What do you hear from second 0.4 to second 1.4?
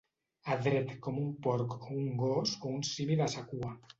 Adret com un